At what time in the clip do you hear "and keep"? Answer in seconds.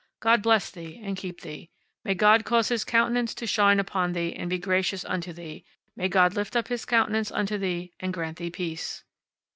1.03-1.41